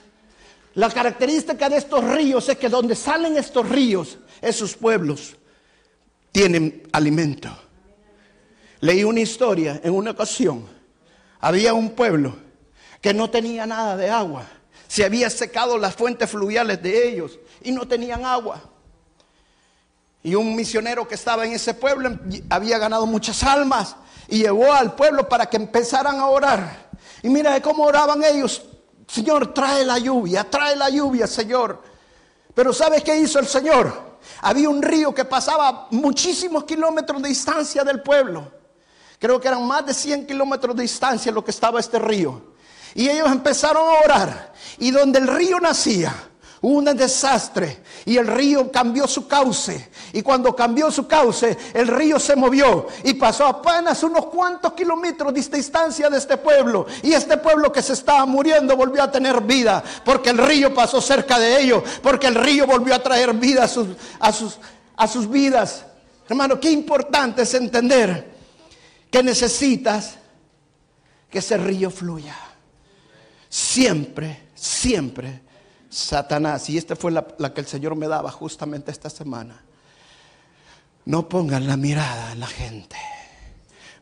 [0.75, 5.35] La característica de estos ríos es que donde salen estos ríos, esos pueblos
[6.33, 7.49] tienen alimento.
[8.81, 10.67] Leí una historia en una ocasión.
[11.39, 12.35] Había un pueblo
[12.99, 14.45] que no tenía nada de agua.
[14.89, 18.61] Se había secado las fuentes fluviales de ellos y no tenían agua.
[20.23, 23.95] Y un misionero que estaba en ese pueblo había ganado muchas almas
[24.27, 26.89] y llevó al pueblo para que empezaran a orar.
[27.23, 28.61] Y mira cómo oraban ellos
[29.07, 31.81] Señor, trae la lluvia, trae la lluvia, Señor.
[32.53, 34.15] Pero ¿sabes qué hizo el Señor?
[34.41, 38.51] Había un río que pasaba muchísimos kilómetros de distancia del pueblo.
[39.19, 42.53] Creo que eran más de 100 kilómetros de distancia lo que estaba este río.
[42.93, 44.53] Y ellos empezaron a orar.
[44.77, 46.13] Y donde el río nacía,
[46.65, 49.89] un desastre y el río cambió su cauce.
[50.13, 55.31] Y cuando cambió su cauce, el río se movió y pasó apenas unos cuantos kilómetros
[55.31, 56.87] de distancia de este pueblo.
[57.03, 60.99] Y este pueblo que se estaba muriendo volvió a tener vida porque el río pasó
[61.01, 64.57] cerca de ellos, porque el río volvió a traer vida a sus, a sus,
[64.95, 65.85] a sus vidas.
[66.27, 68.33] Hermano, qué importante es entender
[69.11, 70.15] que necesitas
[71.29, 72.35] que ese río fluya.
[73.49, 75.44] Siempre, siempre
[75.95, 79.63] Satanás, y esta fue la, que el Señor me daba justamente esta semana,
[81.05, 82.97] no pongan la mirada en la gente,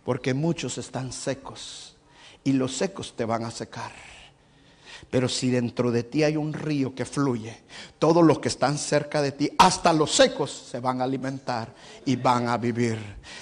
[0.04, 1.96] porque muchos están secos
[2.44, 3.92] y los secos te van a secar.
[5.14, 7.56] Pero si dentro de ti hay un río que fluye,
[8.00, 11.72] todos los que están cerca de ti, hasta los secos, se van a alimentar
[12.04, 12.98] y van a vivir.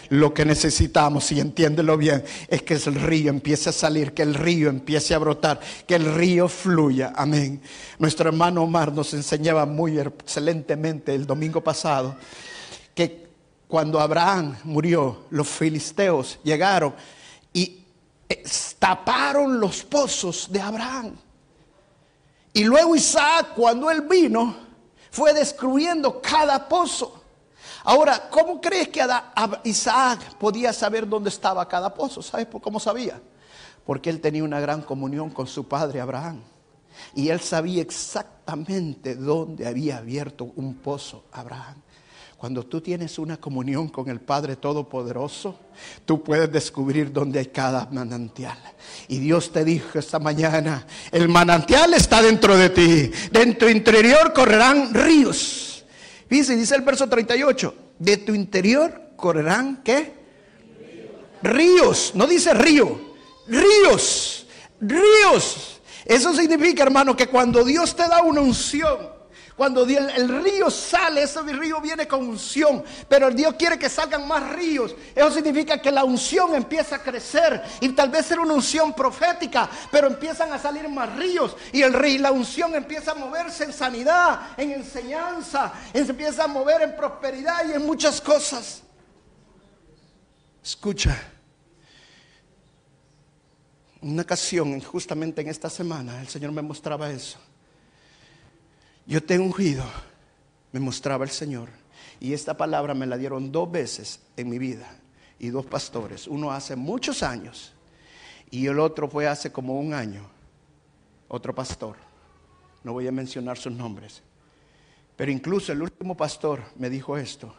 [0.10, 4.34] Lo que necesitamos, y entiéndelo bien, es que el río empiece a salir, que el
[4.34, 7.14] río empiece a brotar, que el río fluya.
[7.16, 7.62] Amén.
[8.00, 12.18] Nuestro hermano Omar nos enseñaba muy excelentemente el domingo pasado
[12.94, 13.30] que
[13.70, 16.94] cuando Abraham murió, los filisteos llegaron
[17.54, 17.86] y
[18.28, 18.44] eh,
[18.78, 21.16] taparon los pozos de Abraham.
[22.54, 24.56] Y luego Isaac, cuando él vino,
[25.10, 27.22] fue destruyendo cada pozo.
[27.84, 29.02] Ahora, ¿cómo crees que
[29.64, 32.22] Isaac podía saber dónde estaba cada pozo?
[32.22, 33.20] ¿Sabes cómo sabía?
[33.86, 36.42] Porque él tenía una gran comunión con su padre Abraham.
[37.16, 41.82] Y él sabía exactamente dónde había abierto un pozo Abraham.
[42.42, 45.60] Cuando tú tienes una comunión con el Padre Todopoderoso,
[46.06, 48.58] tú puedes descubrir dónde hay cada manantial.
[49.08, 54.34] Y Dios te dijo esta mañana, el manantial está dentro de ti, de tu interior
[54.34, 55.86] correrán ríos.
[56.28, 60.12] Dice, dice el verso 38, de tu interior correrán qué?
[61.44, 63.00] Ríos, no dice río,
[63.46, 64.48] ríos,
[64.80, 65.80] ríos.
[66.06, 69.21] Eso significa, hermano, que cuando Dios te da una unción,
[69.56, 72.84] cuando el, río sale, ese río viene con unción.
[73.08, 74.96] Pero Dios quiere que salgan más ríos.
[75.14, 77.62] Eso significa que la unción empieza a crecer.
[77.80, 79.70] Y tal vez ser una unción profética.
[79.92, 81.56] Pero empiezan a salir más ríos.
[81.74, 85.74] Y el río, la unción empieza a moverse en sanidad, en enseñanza.
[85.94, 88.82] Se empieza a mover en prosperidad y en muchas cosas.
[90.64, 91.18] Escucha.
[94.02, 97.38] Una ocasión, justamente en esta semana, el Señor me mostraba eso.
[99.12, 99.84] Yo te ungido,
[100.72, 101.68] me mostraba el Señor.
[102.22, 104.88] Y esta palabra me la dieron dos veces en mi vida
[105.38, 106.28] y dos pastores.
[106.28, 107.74] Uno hace muchos años
[108.50, 110.30] y el otro fue hace como un año.
[111.28, 111.98] Otro pastor.
[112.86, 114.22] No voy a mencionar sus nombres.
[115.18, 117.54] Pero incluso el último pastor me dijo esto.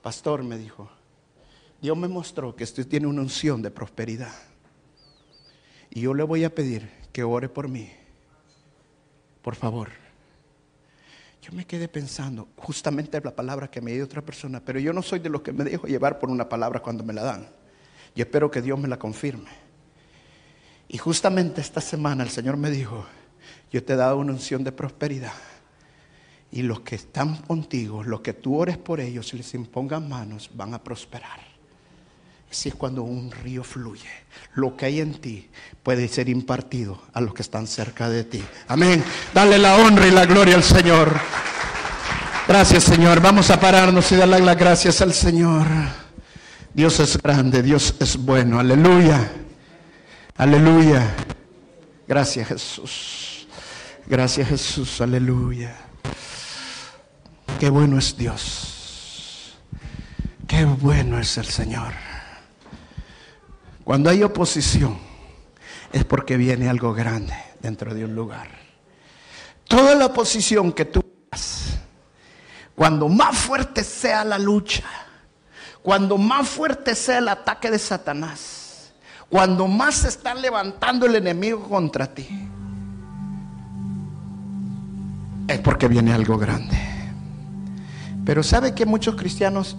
[0.00, 0.88] Pastor me dijo,
[1.80, 4.32] Dios me mostró que usted tiene una unción de prosperidad.
[5.90, 7.90] Y yo le voy a pedir que ore por mí.
[9.42, 10.01] Por favor.
[11.42, 15.02] Yo me quedé pensando, justamente la palabra que me dio otra persona, pero yo no
[15.02, 17.48] soy de los que me dejo llevar por una palabra cuando me la dan.
[18.14, 19.50] Yo espero que Dios me la confirme.
[20.86, 23.04] Y justamente esta semana el Señor me dijo,
[23.72, 25.32] yo te he dado una unción de prosperidad.
[26.52, 30.48] Y los que están contigo, los que tú ores por ellos y les impongan manos,
[30.54, 31.51] van a prosperar.
[32.52, 34.10] Así es cuando un río fluye.
[34.52, 35.48] Lo que hay en ti
[35.82, 38.44] puede ser impartido a los que están cerca de ti.
[38.68, 39.02] Amén.
[39.32, 41.18] Dale la honra y la gloria al Señor.
[42.46, 43.22] Gracias Señor.
[43.22, 45.66] Vamos a pararnos y darle las gracias al Señor.
[46.74, 48.60] Dios es grande, Dios es bueno.
[48.60, 49.32] Aleluya.
[50.36, 51.10] Aleluya.
[52.06, 53.48] Gracias Jesús.
[54.06, 55.00] Gracias Jesús.
[55.00, 55.74] Aleluya.
[57.58, 59.56] Qué bueno es Dios.
[60.46, 62.11] Qué bueno es el Señor.
[63.84, 64.96] Cuando hay oposición
[65.92, 68.48] es porque viene algo grande dentro de un lugar.
[69.66, 71.78] Toda la oposición que tú das,
[72.74, 74.84] cuando más fuerte sea la lucha,
[75.82, 78.92] cuando más fuerte sea el ataque de Satanás,
[79.28, 82.28] cuando más se está levantando el enemigo contra ti,
[85.48, 86.78] es porque viene algo grande.
[88.24, 89.76] Pero sabe que muchos cristianos,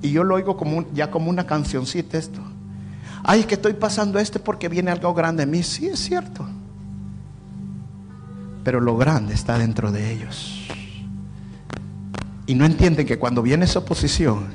[0.00, 0.56] y yo lo oigo
[0.94, 2.40] ya como una cancioncita esto,
[3.24, 5.62] ay, es que estoy pasando este porque viene algo grande en mí.
[5.62, 6.46] Sí, es cierto.
[8.62, 10.68] Pero lo grande está dentro de ellos.
[12.46, 14.46] Y no entienden que cuando viene esa oposición,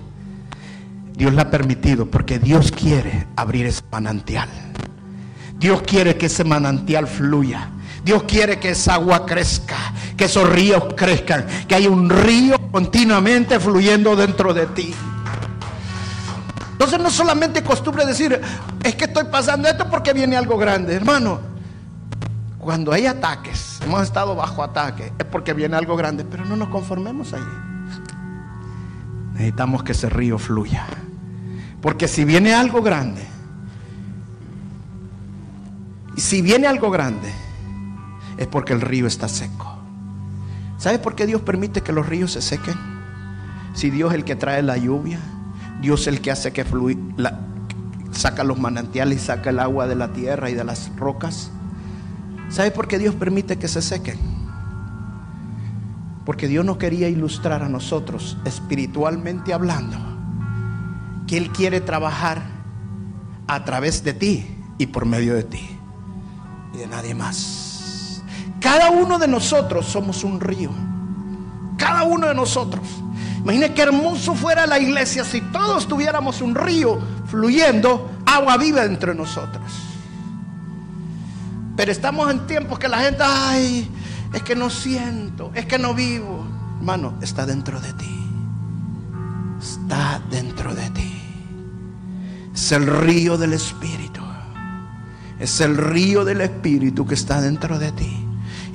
[1.15, 4.47] Dios la ha permitido porque Dios quiere abrir ese manantial.
[5.59, 7.71] Dios quiere que ese manantial fluya.
[8.05, 13.59] Dios quiere que esa agua crezca, que esos ríos crezcan, que haya un río continuamente
[13.59, 14.95] fluyendo dentro de ti.
[16.79, 18.39] Entonces no solamente costumbre decir,
[18.81, 21.41] es que estoy pasando esto porque viene algo grande, hermano.
[22.57, 26.69] Cuando hay ataques, hemos estado bajo ataque, es porque viene algo grande, pero no nos
[26.69, 27.43] conformemos ahí.
[29.33, 30.85] Necesitamos que ese río fluya.
[31.81, 33.27] Porque si viene algo grande,
[36.15, 37.29] y si viene algo grande,
[38.37, 39.77] es porque el río está seco.
[40.77, 42.77] ¿Sabe por qué Dios permite que los ríos se sequen?
[43.73, 45.19] Si Dios es el que trae la lluvia,
[45.81, 46.97] Dios el que hace que fluya,
[48.11, 51.51] saca los manantiales saca el agua de la tierra y de las rocas.
[52.49, 54.17] ¿Sabe por qué Dios permite que se sequen?
[56.25, 59.97] Porque Dios no quería ilustrar a nosotros, espiritualmente hablando,
[61.27, 62.43] que Él quiere trabajar
[63.47, 65.69] a través de ti y por medio de ti
[66.73, 68.21] y de nadie más.
[68.59, 70.71] Cada uno de nosotros somos un río.
[71.77, 72.83] Cada uno de nosotros.
[73.39, 79.15] Imagine qué hermoso fuera la iglesia si todos tuviéramos un río fluyendo, agua viva entre
[79.15, 79.63] nosotros.
[81.75, 83.89] Pero estamos en tiempos que la gente, ay,
[84.33, 86.45] es que no siento, es que no vivo.
[86.77, 88.19] Hermano, está dentro de ti.
[89.61, 91.21] Está dentro de ti.
[92.53, 94.19] Es el río del Espíritu.
[95.39, 98.25] Es el río del Espíritu que está dentro de ti.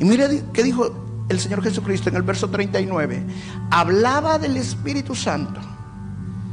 [0.00, 3.27] Y mire qué dijo el Señor Jesucristo en el verso 39.
[3.70, 5.61] Hablaba del Espíritu Santo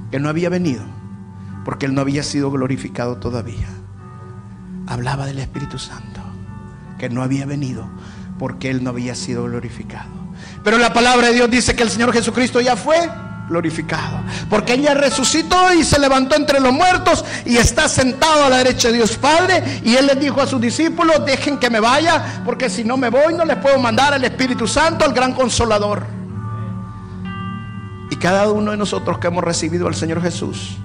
[0.09, 0.83] que no había venido
[1.63, 3.67] porque Él no había sido glorificado todavía.
[4.87, 6.21] Hablaba del Espíritu Santo
[6.97, 7.89] que no había venido
[8.39, 10.09] porque Él no había sido glorificado.
[10.63, 13.09] Pero la palabra de Dios dice que el Señor Jesucristo ya fue
[13.51, 14.21] glorificado.
[14.49, 18.87] Porque ella resucitó y se levantó entre los muertos y está sentado a la derecha
[18.87, 19.81] de Dios Padre.
[19.83, 23.09] Y él les dijo a sus discípulos, dejen que me vaya, porque si no me
[23.09, 26.05] voy no les puedo mandar al Espíritu Santo, al gran consolador.
[28.09, 30.77] Y cada uno de nosotros que hemos recibido al Señor Jesús,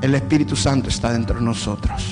[0.00, 2.02] el Espíritu Santo está dentro de nosotros.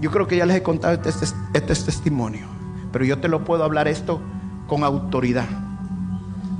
[0.00, 2.46] Yo creo que ya les he contado este, este, este testimonio,
[2.92, 4.20] pero yo te lo puedo hablar esto
[4.66, 5.48] con autoridad,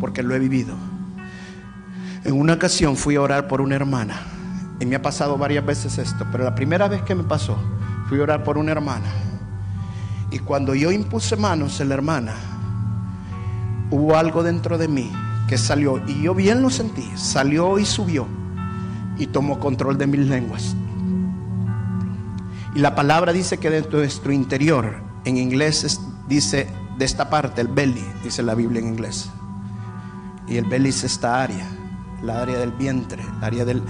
[0.01, 0.92] porque lo he vivido.
[2.25, 4.21] En una ocasión fui a orar por una hermana.
[4.81, 6.27] Y me ha pasado varias veces esto.
[6.31, 7.57] Pero la primera vez que me pasó,
[8.09, 9.11] fui a orar por una hermana.
[10.31, 12.35] Y cuando yo impuse manos en la hermana,
[13.91, 15.11] hubo algo dentro de mí
[15.49, 16.01] que salió.
[16.07, 17.11] Y yo bien lo sentí.
[17.17, 18.27] Salió y subió.
[19.19, 20.75] Y tomó control de mis lenguas.
[22.75, 27.61] Y la palabra dice que dentro de nuestro interior, en inglés dice de esta parte,
[27.61, 29.31] el belly, dice la Biblia en inglés
[30.47, 31.67] Y el belis es esta área,
[32.23, 33.83] la área del vientre, la área del,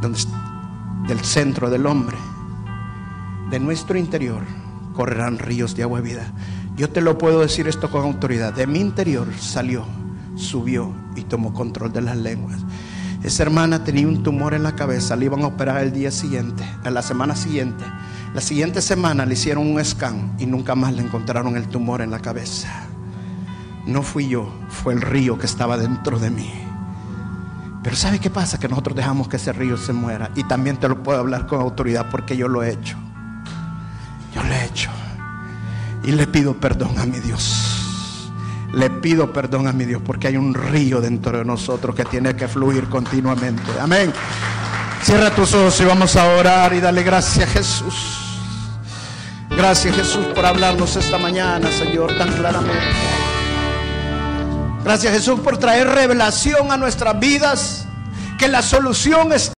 [0.00, 0.18] donde,
[1.08, 2.16] del centro del hombre.
[3.50, 4.42] De nuestro interior
[4.94, 6.32] correrán ríos de agua vida.
[6.76, 8.52] Yo te lo puedo decir esto con autoridad.
[8.52, 9.84] De mi interior salió,
[10.36, 12.60] subió y tomó control de las lenguas.
[13.22, 16.64] Esa hermana tenía un tumor en la cabeza, le iban a operar el día siguiente,
[16.84, 17.84] en la semana siguiente.
[18.32, 22.10] La siguiente semana le hicieron un scan y nunca más le encontraron el tumor en
[22.10, 22.68] la cabeza.
[23.86, 26.50] No fui yo, fue el río que estaba dentro de mí.
[27.82, 28.58] Pero ¿sabe qué pasa?
[28.58, 30.30] Que nosotros dejamos que ese río se muera.
[30.34, 32.96] Y también te lo puedo hablar con autoridad porque yo lo he hecho.
[34.34, 34.90] Yo lo he hecho.
[36.04, 38.32] Y le pido perdón a mi Dios.
[38.72, 42.36] Le pido perdón a mi Dios porque hay un río dentro de nosotros que tiene
[42.36, 43.70] que fluir continuamente.
[43.80, 44.12] Amén.
[45.02, 48.20] Cierra tus ojos y vamos a orar y dale gracias a Jesús.
[49.50, 53.19] Gracias Jesús por hablarnos esta mañana, Señor, tan claramente.
[54.84, 57.86] Gracias Jesús por traer revelación a nuestras vidas,
[58.38, 59.52] que la solución está